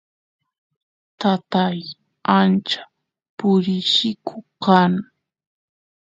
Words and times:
tatay 1.19 1.77
ancha 2.37 2.81
purilliku 3.37 4.37
kan 4.63 4.93